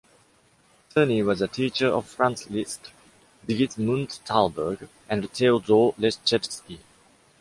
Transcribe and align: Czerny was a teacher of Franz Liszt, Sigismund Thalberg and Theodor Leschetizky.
Czerny 0.89 1.23
was 1.23 1.43
a 1.43 1.47
teacher 1.47 1.89
of 1.89 2.07
Franz 2.09 2.49
Liszt, 2.49 2.89
Sigismund 3.45 4.09
Thalberg 4.25 4.89
and 5.07 5.29
Theodor 5.31 5.93
Leschetizky. 5.99 6.79